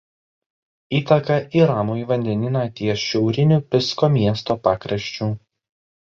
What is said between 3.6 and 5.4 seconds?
Pisko miesto pakraščiu.